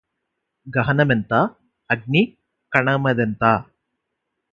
గహనమెంత 0.67 1.33
అగ్ని 1.89 2.21
కణమదెంత 2.71 3.43